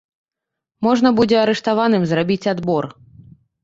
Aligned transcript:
Можна 0.87 1.13
будзе 1.21 1.37
арыштаваным 1.43 2.03
зрабіць 2.15 2.43
адбор. 2.57 2.83